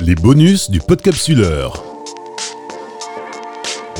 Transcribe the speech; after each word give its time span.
Les 0.00 0.14
bonus 0.14 0.70
du 0.70 0.78
podcapsuleur. 0.78 1.82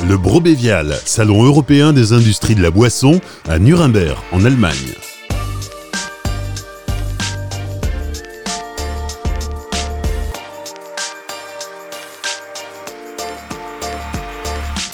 Le 0.07 0.17
Brobévial, 0.17 0.95
salon 1.03 1.43
européen 1.43 1.91
des 1.91 2.13
industries 2.13 2.55
de 2.55 2.61
la 2.61 2.71
boisson, 2.71 3.19
à 3.49 3.59
Nuremberg, 3.59 4.17
en 4.31 4.45
Allemagne. 4.45 4.93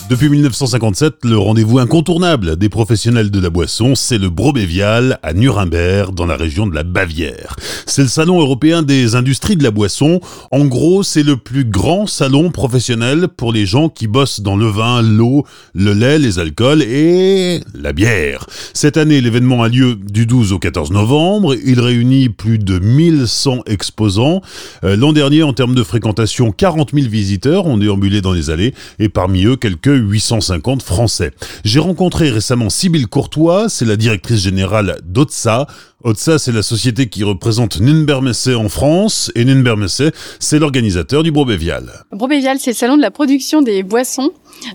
Depuis 0.08 0.30
1957, 0.30 1.16
le 1.24 1.36
rendez-vous 1.40 1.80
incontournable 1.80 2.58
des 2.58 2.70
professionnels 2.70 3.32
de 3.32 3.40
la 3.40 3.50
boisson, 3.50 3.96
c'est 3.96 4.20
le 4.20 4.30
Brobévial 4.30 5.18
à 5.24 5.34
Nuremberg, 5.34 6.14
dans 6.14 6.28
la 6.28 6.36
région 6.36 6.68
de 6.68 6.76
la 6.76 6.84
Bavière. 6.84 7.56
C'est 7.88 8.04
le 8.04 8.08
salon 8.08 8.40
européen 8.40 8.84
des 8.84 9.16
industries 9.16 9.56
de 9.56 9.64
la 9.64 9.72
boisson. 9.72 10.22
En 10.52 10.66
gros, 10.66 11.02
c'est 11.02 11.24
le 11.24 11.38
plus 11.38 11.66
grand 11.66 12.06
salon 12.06 12.52
professionnel 12.52 13.30
pour 13.30 13.52
les 13.52 13.66
gens 13.66 13.90
qui 13.90 14.06
bossent 14.06 14.42
dans 14.42 14.56
le 14.56 14.68
vin, 14.68 15.02
l'eau, 15.02 15.44
le 15.74 15.94
lait, 15.94 16.20
les 16.20 16.38
alcools 16.38 16.84
et 16.84 17.62
la 17.74 17.92
bière. 17.92 18.46
Cette 18.74 18.98
année, 18.98 19.22
l'événement 19.22 19.64
a 19.64 19.70
lieu 19.70 19.96
du 19.96 20.28
12 20.28 20.54
au 20.54 20.60
14 20.60 20.92
novembre. 20.92 21.56
Il 21.66 21.80
réunit 21.80 22.30
plus 22.30 22.60
de 22.60 22.78
1100 22.78 23.64
exposants. 23.66 24.44
Euh, 24.84 24.96
l'an 24.96 25.14
dernier, 25.14 25.42
en 25.42 25.54
termes 25.54 25.74
de 25.74 25.84
fréquentation, 25.84 26.52
40 26.52 26.92
000 26.94 27.08
visiteurs 27.10 27.66
ont 27.66 27.78
déambulé 27.78 28.22
dans 28.22 28.34
les 28.34 28.52
allées 28.52 28.76
et 29.00 29.10
parmi 29.10 29.46
eux, 29.46 29.56
quelques 29.56 29.95
850 29.98 30.84
Français. 30.84 31.32
J'ai 31.64 31.80
rencontré 31.80 32.30
récemment 32.30 32.70
Sybille 32.70 33.08
Courtois, 33.08 33.70
c'est 33.70 33.86
la 33.86 33.96
directrice 33.96 34.42
générale 34.42 34.98
d'OTSA. 35.04 35.68
OTSA, 36.04 36.38
c'est 36.38 36.52
la 36.52 36.62
société 36.62 37.08
qui 37.08 37.24
représente 37.24 37.80
Nürnberg-Messe 37.80 38.50
en 38.50 38.70
France, 38.70 39.32
et 39.34 39.44
Nürnberg-Messe, 39.44 40.04
c'est 40.40 40.60
l'organisateur 40.60 41.24
du 41.24 41.32
Brobévial. 41.32 42.06
Brobévial, 42.12 42.60
c'est 42.60 42.72
le 42.72 42.76
salon 42.76 42.98
de 42.98 43.02
la 43.02 43.12
production 43.12 43.62
des 43.62 43.82
boissons 43.82 44.32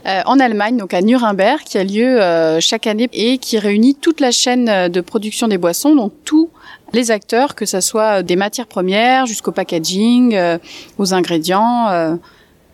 euh, 0.07 0.23
en 0.27 0.41
Allemagne, 0.41 0.77
donc 0.77 0.95
à 0.95 1.03
Nuremberg, 1.03 1.61
qui 1.61 1.79
a 1.79 1.85
lieu 1.85 2.21
euh, 2.21 2.61
chaque 2.61 2.87
année 2.87 3.09
et 3.13 3.39
qui 3.39 3.59
réunit 3.59 3.95
toute 3.95 4.21
la 4.21 4.31
chaîne 4.31 4.69
euh, 4.69 4.89
de 4.89 5.01
production 5.01 5.49
des 5.49 5.59
boissons, 5.59 5.95
donc 5.95 6.13
tous 6.25 6.51
les 6.93 7.11
acteurs, 7.11 7.55
que 7.55 7.67
ce 7.67 7.81
soit 7.81 8.23
des 8.23 8.37
matières 8.37 8.67
premières 8.67 9.27
jusqu'au 9.27 9.53
packaging, 9.53 10.37
aux 10.99 11.15
ingrédients, 11.15 12.19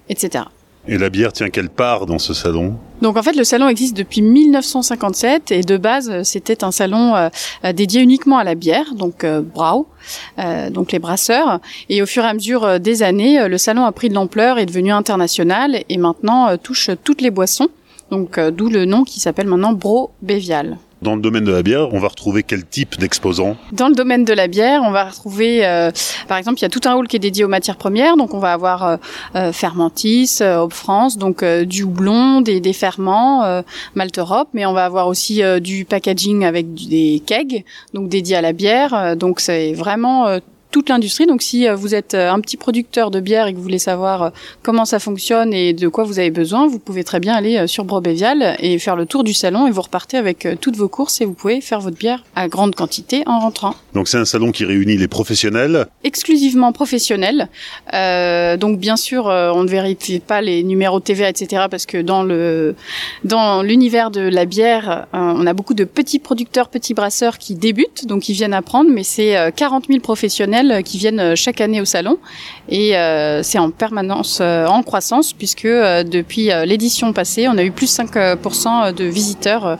etc. 0.08 0.44
Et 0.88 0.98
la 0.98 1.10
bière 1.10 1.32
tient 1.32 1.50
quelle 1.50 1.68
part 1.68 2.06
dans 2.06 2.18
ce 2.18 2.32
salon? 2.32 2.74
Donc 3.02 3.16
en 3.16 3.22
fait 3.22 3.34
le 3.34 3.42
salon 3.42 3.68
existe 3.68 3.96
depuis 3.96 4.22
1957 4.22 5.50
et 5.50 5.62
de 5.62 5.76
base 5.76 6.22
c'était 6.22 6.62
un 6.62 6.70
salon 6.70 7.14
euh, 7.16 7.72
dédié 7.72 8.00
uniquement 8.00 8.38
à 8.38 8.44
la 8.44 8.54
bière, 8.54 8.94
donc 8.94 9.24
euh, 9.24 9.42
brau, 9.42 9.88
euh, 10.38 10.70
donc 10.70 10.92
les 10.92 11.00
brasseurs. 11.00 11.58
Et 11.88 12.02
au 12.02 12.06
fur 12.06 12.22
et 12.22 12.28
à 12.28 12.34
mesure 12.34 12.78
des 12.78 13.02
années, 13.02 13.48
le 13.48 13.58
salon 13.58 13.84
a 13.84 13.92
pris 13.92 14.08
de 14.08 14.14
l'ampleur, 14.14 14.58
est 14.58 14.66
devenu 14.66 14.92
international 14.92 15.82
et 15.88 15.98
maintenant 15.98 16.56
touche 16.56 16.90
toutes 17.02 17.20
les 17.20 17.30
boissons. 17.30 17.68
Donc 18.12 18.38
d'où 18.38 18.68
le 18.68 18.84
nom 18.84 19.02
qui 19.02 19.18
s'appelle 19.18 19.48
maintenant 19.48 19.72
Bro 19.72 20.12
Bévial. 20.22 20.78
Dans 21.02 21.14
le 21.14 21.20
domaine 21.20 21.44
de 21.44 21.52
la 21.52 21.62
bière, 21.62 21.92
on 21.92 21.98
va 21.98 22.08
retrouver 22.08 22.42
quel 22.42 22.64
type 22.64 22.98
d'exposants 22.98 23.56
Dans 23.72 23.88
le 23.88 23.94
domaine 23.94 24.24
de 24.24 24.32
la 24.32 24.46
bière, 24.46 24.80
on 24.82 24.90
va 24.90 25.04
retrouver, 25.04 25.66
euh, 25.66 25.90
par 26.26 26.38
exemple, 26.38 26.58
il 26.58 26.62
y 26.62 26.64
a 26.64 26.70
tout 26.70 26.80
un 26.86 26.94
hall 26.94 27.06
qui 27.06 27.16
est 27.16 27.20
dédié 27.20 27.44
aux 27.44 27.48
matières 27.48 27.76
premières. 27.76 28.16
Donc, 28.16 28.32
on 28.32 28.38
va 28.38 28.54
avoir 28.54 28.84
euh, 28.84 28.96
euh 29.34 29.52
Fermentis, 29.52 30.38
euh, 30.40 30.66
France, 30.70 31.18
donc 31.18 31.44
du 31.44 31.82
houblon, 31.82 32.40
des, 32.40 32.60
des 32.60 32.72
ferments, 32.72 33.44
euh, 33.44 33.60
Malte 33.94 34.18
Europe, 34.18 34.48
mais 34.54 34.64
on 34.64 34.72
va 34.72 34.86
avoir 34.86 35.06
aussi 35.06 35.42
du 35.60 35.84
packaging 35.84 36.44
avec 36.44 36.72
des 36.74 37.22
kegs, 37.24 37.64
donc 37.92 38.08
dédiés 38.08 38.36
à 38.36 38.40
la 38.40 38.52
bière. 38.52 39.16
donc, 39.16 39.40
c'est 39.40 39.74
vraiment 39.74 40.38
toute 40.76 40.90
l'industrie. 40.90 41.24
Donc 41.24 41.40
si 41.40 41.66
euh, 41.66 41.74
vous 41.74 41.94
êtes 41.94 42.12
euh, 42.12 42.30
un 42.30 42.38
petit 42.38 42.58
producteur 42.58 43.10
de 43.10 43.18
bière 43.18 43.46
et 43.46 43.52
que 43.52 43.56
vous 43.56 43.62
voulez 43.62 43.78
savoir 43.78 44.22
euh, 44.22 44.30
comment 44.62 44.84
ça 44.84 44.98
fonctionne 44.98 45.54
et 45.54 45.72
de 45.72 45.88
quoi 45.88 46.04
vous 46.04 46.18
avez 46.18 46.30
besoin, 46.30 46.66
vous 46.66 46.78
pouvez 46.78 47.02
très 47.02 47.18
bien 47.18 47.32
aller 47.32 47.66
sur 47.66 47.86
Brobévial 47.86 48.56
et 48.58 48.78
faire 48.78 48.94
le 48.94 49.06
tour 49.06 49.24
du 49.24 49.32
salon 49.32 49.66
et 49.66 49.70
vous 49.70 49.80
repartez 49.80 50.18
avec 50.18 50.46
toutes 50.60 50.76
vos 50.76 50.88
courses 50.88 51.22
et 51.22 51.24
vous 51.24 51.32
pouvez 51.32 51.62
faire 51.62 51.80
votre 51.80 51.96
bière 51.96 52.24
à 52.34 52.48
grande 52.48 52.74
quantité 52.74 53.22
en 53.24 53.38
rentrant. 53.38 53.74
Donc 53.94 54.06
c'est 54.06 54.18
un 54.18 54.26
salon 54.26 54.52
qui 54.52 54.66
réunit 54.66 54.98
les 54.98 55.08
professionnels 55.08 55.86
Exclusivement 56.04 56.72
professionnels. 56.72 57.48
Euh, 57.94 58.58
donc 58.58 58.78
bien 58.78 58.96
sûr, 58.96 59.24
on 59.24 59.62
ne 59.62 59.68
vérifie 59.68 60.20
pas 60.20 60.42
les 60.42 60.62
numéros 60.62 61.00
TVA, 61.00 61.30
etc. 61.30 61.64
parce 61.70 61.86
que 61.86 62.02
dans 62.02 62.22
le 62.22 62.74
dans 63.24 63.62
l'univers 63.62 64.10
de 64.10 64.20
la 64.20 64.44
bière, 64.44 65.06
on 65.14 65.46
a 65.46 65.54
beaucoup 65.54 65.74
de 65.74 65.84
petits 65.84 66.18
producteurs, 66.18 66.68
petits 66.68 66.92
brasseurs 66.92 67.38
qui 67.38 67.54
débutent, 67.54 68.06
donc 68.06 68.28
ils 68.28 68.34
viennent 68.34 68.52
apprendre, 68.52 68.90
mais 68.92 69.04
c'est 69.04 69.52
40 69.56 69.86
000 69.86 70.00
professionnels 70.00 70.65
qui 70.84 70.98
viennent 70.98 71.20
euh, 71.20 71.36
chaque 71.36 71.60
année 71.60 71.80
au 71.80 71.84
salon 71.84 72.18
et 72.68 72.96
euh, 72.96 73.42
c'est 73.42 73.58
en 73.58 73.70
permanence 73.70 74.38
euh, 74.40 74.66
en 74.66 74.82
croissance 74.82 75.32
puisque 75.32 75.66
depuis 75.66 76.50
l'édition 76.64 77.12
passée, 77.12 77.48
on 77.48 77.56
a 77.58 77.64
eu 77.64 77.70
plus 77.70 77.92
5% 77.98 78.92
de 78.92 79.04
visiteurs 79.04 79.76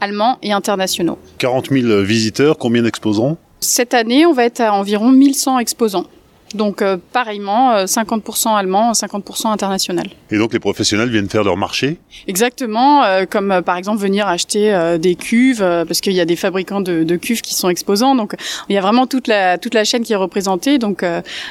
allemands 0.00 0.38
et 0.42 0.52
internationaux. 0.52 1.18
40 1.38 1.70
000 1.70 2.02
visiteurs, 2.02 2.58
combien 2.58 2.82
d'exposants? 2.82 3.36
Cette 3.60 3.94
année, 3.94 4.24
on 4.26 4.32
va 4.32 4.44
être 4.44 4.60
à 4.60 4.72
environ 4.74 5.10
1100 5.10 5.58
exposants. 5.58 6.06
Donc 6.54 6.82
euh, 6.82 6.96
pareillement, 7.12 7.84
50% 7.84 8.48
euh, 8.48 8.56
allemand, 8.56 8.92
50% 8.92 9.48
international. 9.48 10.08
Et 10.30 10.38
donc 10.38 10.52
les 10.52 10.58
professionnels 10.58 11.08
viennent 11.08 11.28
faire 11.28 11.44
leur 11.44 11.56
marché? 11.56 11.98
Exactement, 12.26 13.04
euh, 13.04 13.24
comme 13.24 13.62
par 13.64 13.76
exemple 13.76 14.00
venir 14.00 14.26
acheter 14.26 14.96
des 14.98 15.14
cuves, 15.14 15.60
parce 15.60 16.00
qu'il 16.00 16.12
y 16.12 16.20
a 16.20 16.24
des 16.24 16.36
fabricants 16.36 16.80
de, 16.80 17.04
de, 17.04 17.16
cuves 17.16 17.42
qui 17.42 17.54
sont 17.54 17.68
exposants. 17.68 18.14
Donc 18.14 18.34
il 18.68 18.74
y 18.74 18.78
a 18.78 18.80
vraiment 18.80 19.06
toute 19.06 19.28
la, 19.28 19.58
toute 19.58 19.74
la 19.74 19.84
chaîne 19.84 20.02
qui 20.02 20.12
est 20.12 20.16
représentée. 20.16 20.78
Donc 20.78 21.04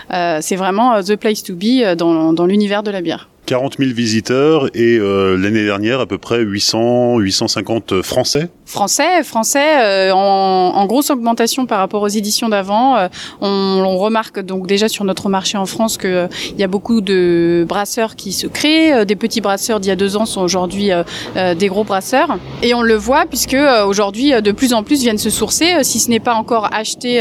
c'est 0.10 0.56
vraiment 0.56 1.02
the 1.02 1.16
place 1.16 1.44
to 1.44 1.54
be 1.54 1.96
dans, 1.96 2.34
dans 2.34 2.46
l'univers 2.46 2.84
de 2.84 2.92
la 2.92 3.02
bière. 3.02 3.30
40 3.50 3.78
000 3.80 3.94
visiteurs 3.96 4.68
et 4.76 5.00
euh, 5.00 5.36
l'année 5.36 5.66
dernière 5.66 6.02
à 6.02 6.06
peu 6.06 6.20
près 6.20 6.40
800, 6.42 7.18
850 7.18 8.04
Français. 8.04 8.48
Français, 8.66 9.24
Français, 9.24 9.84
euh, 9.84 10.12
en, 10.12 10.76
en, 10.76 10.86
grosse 10.86 11.10
augmentation 11.10 11.66
par 11.66 11.80
rapport 11.80 12.04
aux 12.04 12.10
éditions 12.10 12.48
d'avant. 12.48 12.96
Euh, 12.96 13.08
on, 13.42 13.48
on, 13.48 13.98
remarque 13.98 14.40
donc 14.40 14.68
déjà 14.68 14.88
sur 14.88 15.04
notre 15.04 15.30
marché 15.30 15.58
en 15.58 15.66
France 15.66 15.98
que 15.98 16.28
il 16.52 16.60
y 16.60 16.64
a 16.64 16.68
beaucoup 16.68 17.02
de 17.02 17.66
brasseurs 17.68 18.16
qui 18.16 18.34
se 18.34 18.46
créent. 18.46 19.04
Des 19.04 19.16
petits 19.16 19.42
brasseurs 19.42 19.80
d'il 19.80 19.90
y 19.90 19.92
a 19.92 19.96
deux 19.96 20.16
ans 20.16 20.28
sont 20.28 20.42
aujourd'hui 20.42 20.92
des 21.36 21.68
gros 21.68 21.84
brasseurs 21.84 22.38
et 22.62 22.76
on 22.76 22.84
le 22.84 22.94
voit 22.94 23.26
puisque 23.26 23.58
aujourd'hui 23.88 24.40
de 24.44 24.52
plus 24.52 24.74
en 24.74 24.84
plus 24.84 25.02
viennent 25.02 25.18
se 25.18 25.31
sourcer. 25.31 25.84
Si 25.84 26.00
ce 26.00 26.12
n'est 26.12 26.20
pas 26.20 26.36
encore 26.36 26.70
acheté 26.72 27.20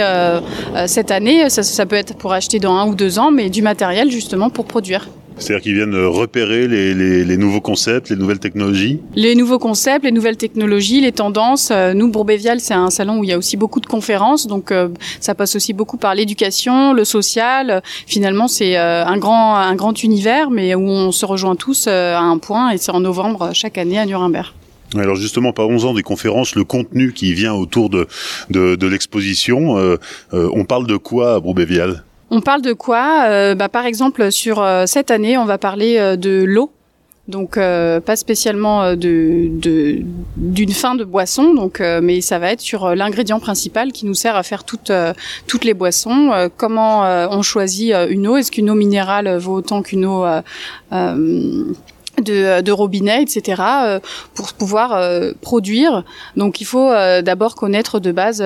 cette 0.86 1.10
année, 1.10 1.48
ça, 1.48 1.62
ça 1.62 1.86
peut 1.86 1.96
être 1.96 2.16
pour 2.16 2.34
acheter 2.34 2.58
dans 2.60 2.74
un 2.74 2.86
ou 2.86 2.94
deux 2.94 3.18
ans, 3.18 3.30
mais 3.30 3.48
du 3.48 3.62
matériel 3.62 4.10
justement 4.10 4.50
pour 4.50 4.66
produire. 4.66 5.08
C'est-à-dire 5.38 5.62
qu'ils 5.62 5.74
viennent 5.74 5.94
repérer 5.94 6.68
les, 6.68 6.94
les, 6.94 7.24
les, 7.24 7.36
nouveaux 7.36 7.60
concepts, 7.60 8.10
les 8.10 8.16
nouvelles 8.16 8.38
technologies 8.38 9.00
Les 9.14 9.34
nouveaux 9.34 9.58
concepts, 9.58 10.04
les 10.04 10.12
nouvelles 10.12 10.36
technologies, 10.36 11.00
les 11.00 11.12
tendances. 11.12 11.70
Euh, 11.70 11.94
nous, 11.94 12.10
Bourbévial, 12.10 12.60
c'est 12.60 12.74
un 12.74 12.90
salon 12.90 13.18
où 13.18 13.24
il 13.24 13.30
y 13.30 13.32
a 13.32 13.38
aussi 13.38 13.56
beaucoup 13.56 13.80
de 13.80 13.86
conférences, 13.86 14.46
donc 14.46 14.72
euh, 14.72 14.88
ça 15.20 15.34
passe 15.34 15.56
aussi 15.56 15.72
beaucoup 15.72 15.96
par 15.96 16.14
l'éducation, 16.14 16.92
le 16.92 17.04
social. 17.04 17.82
Finalement, 18.06 18.48
c'est 18.48 18.76
euh, 18.76 19.04
un, 19.04 19.18
grand, 19.18 19.56
un 19.56 19.74
grand 19.74 20.02
univers, 20.02 20.50
mais 20.50 20.74
où 20.74 20.88
on 20.88 21.12
se 21.12 21.24
rejoint 21.24 21.56
tous 21.56 21.86
à 21.86 22.20
un 22.20 22.38
point, 22.38 22.70
et 22.70 22.78
c'est 22.78 22.92
en 22.92 23.00
novembre 23.00 23.50
chaque 23.54 23.78
année 23.78 23.98
à 23.98 24.06
Nuremberg. 24.06 24.52
Alors 24.96 25.16
justement, 25.16 25.52
parlons-en 25.52 25.92
des 25.92 26.02
conférences, 26.02 26.54
le 26.54 26.64
contenu 26.64 27.12
qui 27.12 27.34
vient 27.34 27.52
autour 27.52 27.90
de, 27.90 28.06
de, 28.48 28.74
de 28.74 28.86
l'exposition. 28.86 29.76
Euh, 29.76 29.98
on 30.32 30.64
parle 30.64 30.86
de 30.86 30.96
quoi 30.96 31.34
à 31.34 31.40
Broubevial 31.40 32.04
on 32.30 32.40
parle 32.40 32.62
de 32.62 32.72
quoi? 32.72 33.24
Euh, 33.28 33.54
bah, 33.54 33.68
Par 33.68 33.86
exemple, 33.86 34.30
sur 34.30 34.60
euh, 34.60 34.84
cette 34.86 35.10
année, 35.10 35.38
on 35.38 35.44
va 35.44 35.58
parler 35.58 35.96
euh, 35.98 36.16
de 36.16 36.44
l'eau. 36.44 36.70
Donc 37.26 37.56
pas 37.56 38.16
spécialement 38.16 38.96
de 38.96 39.50
d'une 40.38 40.70
fin 40.70 40.94
de 40.94 41.04
boisson, 41.04 41.52
donc 41.52 41.80
mais 41.80 42.22
ça 42.22 42.38
va 42.38 42.52
être 42.52 42.62
sur 42.62 42.94
l'ingrédient 42.94 43.38
principal 43.38 43.92
qui 43.92 44.06
nous 44.06 44.14
sert 44.14 44.34
à 44.34 44.42
faire 44.42 44.64
toutes 44.64 44.90
toutes 45.46 45.66
les 45.66 45.74
boissons. 45.74 46.48
comment 46.56 47.02
on 47.30 47.42
choisit 47.42 47.92
une 48.08 48.26
eau? 48.28 48.38
Est-ce 48.38 48.50
qu'une 48.50 48.70
eau 48.70 48.74
minérale 48.74 49.36
vaut 49.36 49.56
autant 49.56 49.82
qu'une 49.82 50.06
eau 50.06 50.24
de, 50.90 52.62
de, 52.62 52.72
robinet, 52.72 53.20
etc., 53.24 53.62
pour 54.32 54.54
pouvoir 54.54 54.98
produire? 55.42 56.04
Donc 56.34 56.62
il 56.62 56.64
faut 56.64 56.88
d'abord 57.20 57.56
connaître 57.56 58.00
de 58.00 58.10
base 58.10 58.42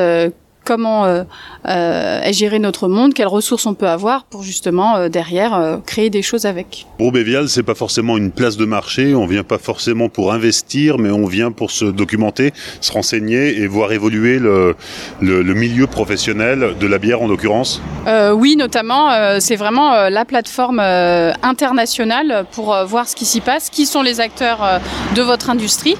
comment 0.64 1.04
euh, 1.04 1.24
euh, 1.66 2.20
géré 2.32 2.58
notre 2.58 2.88
monde, 2.88 3.14
quelles 3.14 3.26
ressources 3.26 3.66
on 3.66 3.74
peut 3.74 3.88
avoir 3.88 4.24
pour 4.24 4.42
justement 4.42 4.96
euh, 4.96 5.08
derrière 5.08 5.54
euh, 5.54 5.76
créer 5.84 6.10
des 6.10 6.22
choses 6.22 6.46
avec. 6.46 6.86
Bévial, 6.98 7.48
c'est 7.48 7.62
pas 7.62 7.74
forcément 7.74 8.16
une 8.16 8.30
place 8.30 8.56
de 8.56 8.64
marché, 8.64 9.14
on 9.14 9.26
vient 9.26 9.42
pas 9.42 9.58
forcément 9.58 10.08
pour 10.08 10.32
investir, 10.32 10.98
mais 10.98 11.10
on 11.10 11.26
vient 11.26 11.52
pour 11.52 11.70
se 11.70 11.84
documenter, 11.84 12.52
se 12.80 12.90
renseigner 12.90 13.58
et 13.60 13.66
voir 13.66 13.92
évoluer 13.92 14.38
le, 14.38 14.74
le, 15.20 15.42
le 15.42 15.54
milieu 15.54 15.86
professionnel 15.86 16.74
de 16.80 16.86
la 16.86 16.98
bière 16.98 17.20
en 17.20 17.28
l'occurrence. 17.28 17.82
Euh, 18.06 18.32
oui, 18.32 18.56
notamment, 18.56 19.10
c'est 19.40 19.56
vraiment 19.56 20.08
la 20.08 20.24
plateforme 20.24 20.80
internationale 20.80 22.46
pour 22.52 22.74
voir 22.86 23.06
ce 23.08 23.14
qui 23.14 23.26
s'y 23.26 23.40
passe, 23.40 23.68
qui 23.68 23.84
sont 23.84 24.02
les 24.02 24.20
acteurs 24.20 24.80
de 25.14 25.22
votre 25.22 25.50
industrie 25.50 25.96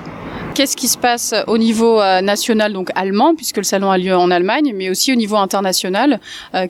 qu'est-ce 0.55 0.77
qui 0.77 0.89
se 0.89 0.99
passe 0.99 1.35
au 1.47 1.59
niveau 1.59 2.01
national, 2.23 2.73
donc 2.73 2.91
allemand, 2.95 3.35
puisque 3.35 3.57
le 3.57 3.63
salon 3.63 3.91
a 3.91 3.99
lieu 3.99 4.15
en 4.15 4.31
Allemagne, 4.31 4.73
mais 4.75 4.91
aussi 4.91 5.13
au 5.13 5.17
niveau 5.17 5.37
international, 5.37 6.21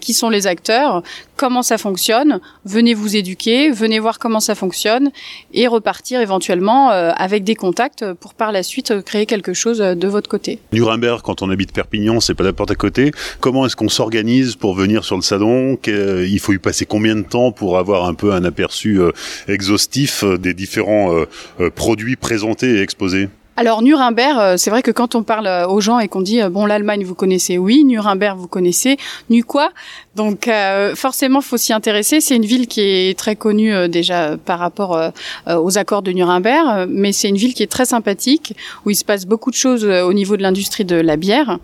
qui 0.01 0.15
sont 0.15 0.31
les 0.31 0.47
acteurs, 0.47 1.03
comment 1.37 1.63
ça 1.63 1.79
fonctionne, 1.79 2.41
venez 2.65 2.95
vous 2.95 3.17
éduquer, 3.17 3.71
venez 3.71 3.99
voir 3.99 4.19
comment 4.19 4.41
ça 4.41 4.55
fonctionne 4.55 5.11
et 5.53 5.67
repartir 5.67 6.21
éventuellement 6.21 6.91
avec 6.91 7.45
des 7.45 7.55
contacts 7.55 8.05
pour 8.15 8.35
par 8.35 8.53
la 8.53 8.63
suite 8.63 9.03
créer 9.03 9.27
quelque 9.27 9.55
chose 9.55 9.79
de 9.79 10.09
votre 10.09 10.29
côté. 10.29 10.59
Nuremberg, 10.73 11.21
quand 11.23 11.43
on 11.43 11.51
habite 11.51 11.73
Perpignan, 11.73 12.21
c'est 12.21 12.35
pas 12.35 12.45
la 12.45 12.53
porte 12.53 12.71
à 12.71 12.77
côté. 12.77 13.11
Comment 13.41 13.67
est-ce 13.67 13.77
qu'on 13.77 13.89
s'organise 13.89 14.57
pour 14.57 14.75
venir 14.75 15.05
sur 15.05 15.17
le 15.17 15.23
salon? 15.23 15.79
Il 15.87 16.39
faut 16.39 16.53
y 16.53 16.59
passer 16.59 16.87
combien 16.87 17.17
de 17.17 17.23
temps 17.23 17.53
pour 17.53 17.79
avoir 17.79 18.07
un 18.07 18.15
peu 18.15 18.33
un 18.33 18.45
aperçu 18.45 19.01
euh, 19.01 19.13
exhaustif 19.49 20.25
euh, 20.25 20.39
des 20.39 20.55
différents 20.55 21.15
euh, 21.15 21.71
produits 21.71 22.17
présentés 22.17 22.77
et 22.77 22.83
exposés? 22.83 23.29
Alors 23.57 23.83
Nuremberg, 23.83 24.57
c'est 24.57 24.71
vrai 24.71 24.83
que 24.83 24.91
quand 24.91 25.15
on 25.15 25.23
parle 25.23 25.67
aux 25.69 25.81
gens 25.81 25.99
et 25.99 26.09
qu'on 26.09 26.23
dit 26.23 26.41
bon 26.51 26.65
l'Allemagne 26.65 27.05
vous 27.05 27.15
connaissez, 27.15 27.59
oui, 27.59 27.85
Nuremberg 27.85 28.39
vous 28.39 28.49
connaissez, 28.49 28.97
nu 29.29 29.45
quoi? 29.45 29.71
Donc 30.17 30.49
forcément 30.95 31.41
faut 31.41 31.57
s'y 31.57 31.73
intéresser. 31.73 32.21
C'est 32.21 32.37
une 32.37 32.47
ville 32.47 32.67
qui 32.67 32.81
est 32.81 33.19
très 33.19 33.37
connue 33.37 33.89
déjà 33.89 34.37
par 34.37 34.59
rapport 34.59 34.99
aux 35.47 35.79
accords 35.79 36.03
de 36.03 36.13
Nuremberg, 36.13 36.89
mais 36.89 37.13
c'est 37.13 37.29
une 37.29 37.37
ville 37.37 37.55
qui 37.55 37.63
est 37.63 37.71
très 37.71 37.85
sympathique 37.85 38.55
où 38.85 38.91
il 38.91 38.97
se 38.97 39.05
passe 39.05 39.27
beaucoup 39.27 39.51
de 39.51 39.57
choses 39.57 39.85
au 39.85 40.13
niveau 40.13 40.37
de 40.37 40.43
l'industrie 40.43 40.85
de 40.85 40.97
la 40.97 41.17
bière. 41.17 41.59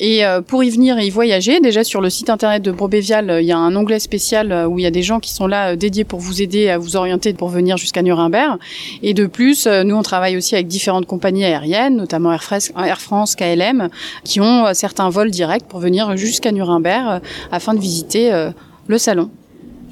Et 0.00 0.24
euh, 0.24 0.40
pour 0.40 0.62
y 0.62 0.70
venir 0.70 0.96
et 0.98 1.06
y 1.06 1.10
voyager, 1.10 1.60
déjà 1.60 1.82
sur 1.82 2.00
le 2.00 2.08
site 2.08 2.30
internet 2.30 2.62
de 2.62 2.70
Brobévial, 2.70 3.30
euh, 3.30 3.42
il 3.42 3.46
y 3.46 3.52
a 3.52 3.58
un 3.58 3.74
onglet 3.74 3.98
spécial 3.98 4.52
euh, 4.52 4.66
où 4.66 4.78
il 4.78 4.82
y 4.82 4.86
a 4.86 4.90
des 4.90 5.02
gens 5.02 5.18
qui 5.18 5.32
sont 5.32 5.46
là 5.48 5.74
dédiés 5.74 6.04
pour 6.04 6.20
vous 6.20 6.40
aider 6.40 6.68
à 6.68 6.78
vous 6.78 6.96
orienter 6.96 7.32
pour 7.32 7.48
venir 7.48 7.76
jusqu'à 7.76 8.02
Nuremberg. 8.02 8.58
Et 9.02 9.12
de 9.12 9.26
plus, 9.26 9.66
nous 9.66 9.96
on 9.96 10.02
travaille 10.02 10.36
aussi 10.36 10.54
avec 10.54 10.68
différentes 10.68 11.06
compagnies 11.06 11.44
aériennes, 11.44 11.96
notamment 11.96 12.32
Air 12.32 12.42
France, 12.42 12.72
Air 12.76 13.00
France 13.00 13.34
KLM, 13.34 13.88
qui 14.24 14.40
ont 14.40 14.72
certains 14.74 15.10
vols 15.10 15.30
directs 15.30 15.66
pour 15.68 15.80
venir 15.80 16.16
jusqu'à 16.16 16.52
Nuremberg 16.52 17.20
afin 17.50 17.74
de 17.74 17.80
visiter 17.80 18.50
le 18.86 18.98
salon. 18.98 19.30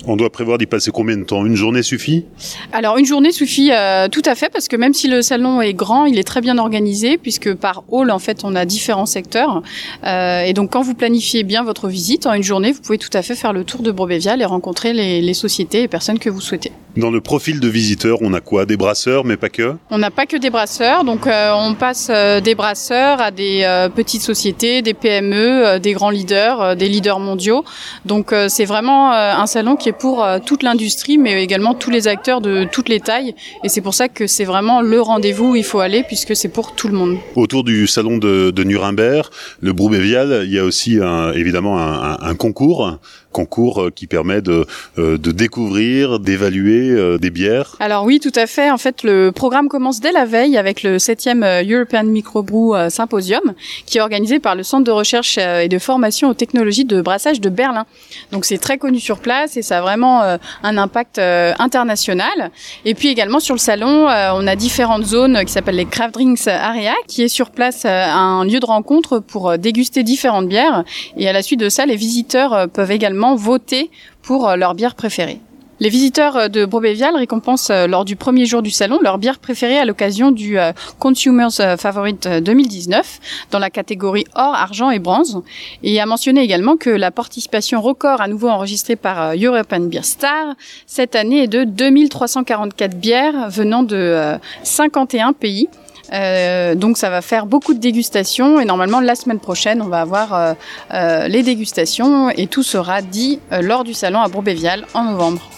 On 0.09 0.15
doit 0.17 0.31
prévoir 0.31 0.57
d'y 0.57 0.67
passer 0.67 0.93
combien 0.93 1.17
de 1.17 1.25
temps? 1.25 1.45
Une 1.45 1.57
journée 1.57 1.83
suffit? 1.83 2.25
Alors 2.73 2.97
une 2.97 3.05
journée 3.05 3.33
suffit 3.33 3.73
euh, 3.73 4.07
tout 4.09 4.23
à 4.25 4.37
fait 4.37 4.49
parce 4.51 4.69
que 4.69 4.77
même 4.77 4.95
si 4.95 5.09
le 5.09 5.21
salon 5.21 5.61
est 5.61 5.75
grand, 5.75 6.07
il 6.07 6.19
est 6.19 6.25
très 6.25 6.41
bien 6.41 6.59
organisé 6.59 7.19
puisque 7.19 7.53
par 7.55 7.83
hall 7.89 8.13
en 8.13 8.21
fait 8.21 8.45
on 8.45 8.55
a 8.55 8.65
différents 8.65 9.07
secteurs. 9.07 9.63
Euh, 10.05 10.43
et 10.43 10.53
donc 10.53 10.71
quand 10.71 10.83
vous 10.83 10.95
planifiez 10.95 11.43
bien 11.43 11.65
votre 11.65 11.89
visite 11.89 12.27
en 12.27 12.35
une 12.35 12.45
journée, 12.45 12.71
vous 12.71 12.81
pouvez 12.81 12.99
tout 12.99 13.11
à 13.15 13.23
fait 13.23 13.35
faire 13.35 13.53
le 13.53 13.65
tour 13.65 13.83
de 13.83 13.91
Brobévial 13.91 14.41
et 14.41 14.45
rencontrer 14.45 14.93
les, 14.93 15.21
les 15.21 15.35
sociétés 15.35 15.83
et 15.83 15.89
personnes 15.89 16.21
que 16.21 16.31
vous 16.31 16.41
souhaitez. 16.41 16.71
Dans 16.97 17.11
le 17.11 17.21
profil 17.21 17.61
de 17.61 17.69
visiteur, 17.69 18.19
on 18.23 18.33
a 18.33 18.41
quoi? 18.41 18.65
Des 18.65 18.79
brasseurs, 18.79 19.27
mais 19.27 19.37
pas 19.37 19.51
que? 19.51 19.75
On 19.91 19.99
n'a 19.99 20.11
pas 20.11 20.25
que 20.25 20.39
des 20.39 20.49
brasseurs, 20.49 21.05
donc 21.05 21.27
euh, 21.27 21.53
on 21.55 21.75
passe 21.75 22.09
euh, 22.11 22.41
des 22.41 22.55
brasseurs 22.55 23.21
à 23.21 23.31
des 23.31 23.65
euh, 23.65 23.91
petites 23.91 24.23
sociétés, 24.23 24.81
des 24.81 24.95
PME, 24.95 25.79
des 25.79 25.93
grands 25.93 26.09
leaders, 26.09 26.75
des 26.75 26.89
leaders 26.89 27.21
mondiaux. 27.21 27.67
Donc 28.07 28.35
c'est 28.49 28.65
vraiment 28.65 29.13
un 29.13 29.47
salon 29.47 29.77
qui 29.77 29.91
est 29.91 29.99
pour 29.99 30.27
toute 30.47 30.63
l'industrie, 30.63 31.19
mais 31.19 31.43
également 31.43 31.75
tous 31.75 31.91
les 31.91 32.09
acteurs 32.09 32.41
de 32.41 32.65
toutes 32.65 32.89
les 32.89 33.01
tailles. 33.01 33.35
Et 33.63 33.69
c'est 33.69 33.83
pour 33.83 33.93
ça 33.93 34.09
que 34.09 34.27
c'est 34.27 34.45
vraiment 34.45 34.81
le 34.81 35.01
rendez-vous 35.01 35.53
où 35.53 35.57
il 35.57 35.65
faut 35.65 35.81
aller, 35.81 36.03
puisque 36.03 36.35
c'est 36.35 36.49
pour 36.49 36.75
tout 36.75 36.89
le 36.89 36.95
monde. 36.95 37.19
Autour 37.35 37.63
du 37.63 37.87
salon 37.87 38.17
de, 38.17 38.51
de 38.51 38.65
Nuremberg, 38.65 39.27
le 39.61 39.73
Broubevial, 39.75 40.45
il 40.47 40.53
y 40.53 40.59
a 40.59 40.65
aussi 40.65 40.99
un, 41.03 41.33
évidemment 41.33 41.79
un, 41.79 42.17
un 42.21 42.35
concours 42.35 42.99
concours 43.37 43.83
euh, 43.83 43.91
qui 43.95 44.07
permet 44.07 44.41
de, 44.41 44.67
euh, 44.99 45.19
découvrir, 45.19 46.21
d'évaluer 46.21 46.89
euh, 46.91 47.19
des 47.19 47.29
bières 47.29 47.77
Alors 47.81 48.05
oui, 48.05 48.19
tout 48.19 48.33
à 48.35 48.47
fait. 48.47 48.71
En 48.71 48.79
fait, 48.79 49.03
le 49.03 49.31
programme 49.31 49.69
commence 49.69 50.01
dès 50.01 50.13
la 50.13 50.25
veille 50.25 50.57
avec 50.57 50.83
le 50.83 50.97
7e 50.97 51.45
European 51.71 52.05
Microbrew 52.05 52.89
Symposium, 52.89 53.53
qui 53.85 53.99
est 53.99 54.01
organisé 54.01 54.39
par 54.39 54.55
le 54.55 54.63
Centre 54.63 54.85
de 54.85 54.91
recherche 54.91 55.37
et 55.39 55.69
de 55.69 55.79
formation 55.79 56.31
aux 56.31 56.35
technologies 56.35 56.87
de 56.87 57.03
brassage 57.03 57.41
de 57.41 57.51
Berlin. 57.51 57.85
Donc 58.33 58.47
c'est 58.47 58.57
très 58.59 58.79
connu 58.79 59.01
sur 59.01 59.19
place 59.19 59.59
et 59.59 59.63
ça 59.63 59.79
a 59.79 59.81
vraiment 59.83 60.23
un 60.23 60.79
impact 60.79 61.19
international. 61.19 62.51
Et 62.85 62.95
puis 62.95 63.09
également 63.09 63.41
sur 63.41 63.55
le 63.55 63.61
salon, 63.61 64.07
on 64.07 64.47
a 64.47 64.57
différentes 64.57 65.05
zones 65.05 65.45
qui 65.45 65.53
s'appellent 65.53 65.77
les 65.77 65.85
Craft 65.85 66.15
Drinks 66.15 66.47
Area, 66.47 66.95
qui 67.07 67.23
est 67.23 67.29
sur 67.29 67.51
place 67.51 67.85
un 67.85 68.45
lieu 68.45 68.61
de 68.61 68.67
rencontre 68.67 69.19
pour 69.19 69.59
déguster 69.59 70.03
différentes 70.03 70.49
bières. 70.49 70.85
Et 71.17 71.29
à 71.29 71.33
la 71.33 71.43
suite 71.43 71.61
de 71.61 71.69
ça, 71.69 71.85
les 71.87 71.97
visiteurs 71.97 72.69
peuvent 72.71 72.91
également 72.91 73.26
voter 73.35 73.91
pour 74.23 74.49
euh, 74.49 74.57
leur 74.57 74.75
bière 74.75 74.95
préférée. 74.95 75.41
Les 75.79 75.91
visiteurs 75.91 76.37
euh, 76.37 76.49
de 76.49 76.65
Brobévial 76.65 77.15
récompensent 77.17 77.71
euh, 77.71 77.87
lors 77.87 78.05
du 78.05 78.17
premier 78.17 78.47
jour 78.47 78.63
du 78.63 78.71
salon 78.71 78.99
leur 79.03 79.19
bière 79.19 79.39
préférée 79.39 79.79
à 79.79 79.85
l'occasion 79.85 80.31
du 80.31 80.57
Consumers 80.99 81.53
Favorite 81.79 82.29
2019 82.29 83.21
dans 83.51 83.59
la 83.59 83.71
catégorie 83.71 84.25
or, 84.35 84.55
argent 84.55 84.91
et 84.91 84.99
bronze. 84.99 85.43
Et 85.83 86.01
a 86.01 86.07
mentionné 86.07 86.41
également 86.41 86.77
que 86.77 86.91
la 86.91 87.11
participation 87.11 87.81
record 87.81 88.21
à 88.21 88.29
nouveau 88.29 88.49
enregistrée 88.49 88.97
par 88.97 89.35
European 89.35 89.81
Beer 89.81 90.05
Star 90.05 90.55
cette 90.87 91.15
année 91.15 91.43
est 91.43 91.49
de 91.49 91.65
2344 91.65 92.97
bières 92.97 93.51
venant 93.51 93.83
de 93.83 94.37
51 94.63 95.33
pays. 95.33 95.69
Euh, 96.13 96.75
donc 96.75 96.97
ça 96.99 97.11
va 97.11 97.23
faire 97.23 97.47
beaucoup 97.47 97.75
de 97.75 97.81
dégustations 97.81 98.61
et 98.61 98.65
normalement 98.65 99.01
la 99.01 99.15
semaine 99.15 99.41
prochaine 99.41 99.83
on 99.83 99.89
va 99.89 100.01
avoir 100.01 100.35
euh, 100.35 100.53
euh, 100.95 101.29
les 101.29 101.43
dégustations 101.43 102.31
et 102.31 102.47
tout 102.47 102.63
sera 102.63 103.03
dit 103.03 103.41
lors 103.61 103.85
du 103.85 103.95
salon 103.95 104.21
à 104.21 104.29
Broubevial 104.29 104.87
en 104.95 105.05
novembre. 105.05 105.51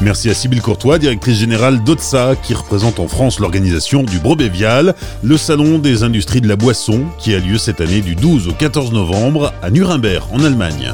Merci 0.00 0.28
à 0.30 0.34
Sybille 0.34 0.60
Courtois, 0.60 0.98
directrice 0.98 1.38
générale 1.38 1.84
d'OTSA, 1.84 2.34
qui 2.42 2.54
représente 2.54 2.98
en 2.98 3.06
France 3.06 3.38
l'organisation 3.38 4.02
du 4.02 4.18
Brobévial, 4.18 4.96
le 5.22 5.36
salon 5.36 5.78
des 5.78 6.02
industries 6.02 6.40
de 6.40 6.48
la 6.48 6.56
boisson, 6.56 7.04
qui 7.18 7.36
a 7.36 7.38
lieu 7.38 7.56
cette 7.56 7.80
année 7.80 8.00
du 8.00 8.16
12 8.16 8.48
au 8.48 8.52
14 8.52 8.92
novembre 8.92 9.54
à 9.62 9.70
Nuremberg, 9.70 10.24
en 10.32 10.44
Allemagne. 10.44 10.92